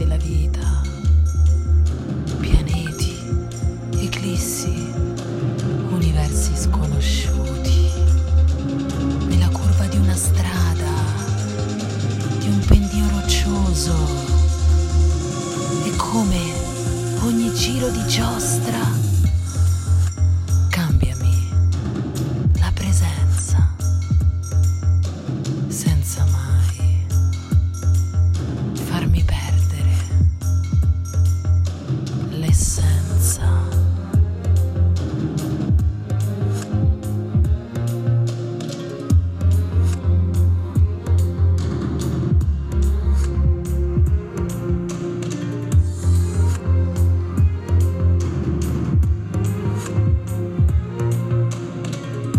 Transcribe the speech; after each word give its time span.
della 0.00 0.16
vita, 0.16 0.80
pianeti, 2.38 3.18
eclissi, 3.98 4.90
universi 5.90 6.56
sconosciuti, 6.56 7.90
nella 9.26 9.48
curva 9.48 9.84
di 9.88 9.98
una 9.98 10.14
strada, 10.14 10.90
di 12.38 12.46
un 12.46 12.64
pendio 12.66 13.10
roccioso, 13.10 13.94
e 15.84 15.94
come 15.96 16.40
ogni 17.24 17.52
giro 17.52 17.90
di 17.90 18.02
giostra 18.06 18.89